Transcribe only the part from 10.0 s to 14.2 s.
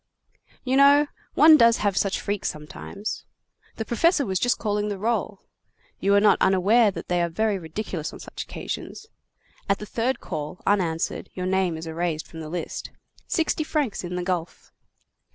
call, unanswered, your name is erased from the list. Sixty francs in